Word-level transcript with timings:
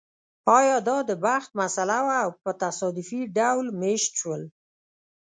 ایا 0.57 0.77
دا 0.87 0.97
د 1.09 1.11
بخت 1.25 1.49
مسئله 1.61 1.97
وه 2.05 2.17
او 2.23 2.29
په 2.43 2.51
تصادفي 2.63 3.21
ډول 3.37 3.65
مېشت 3.81 4.11
شول 4.21 4.43